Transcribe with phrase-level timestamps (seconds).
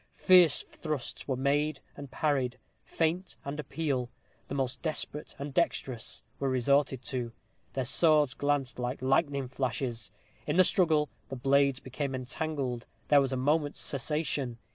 [0.15, 2.57] Fierce thrusts were made and parried.
[2.81, 4.09] Feint and appeal,
[4.47, 7.31] the most desperate and dexterous, were resorted to.
[7.73, 10.09] Their swords glanced like lightning flashes.
[10.47, 12.87] In the struggle, the blades became entangled.
[13.09, 14.57] There was a moment's cessation.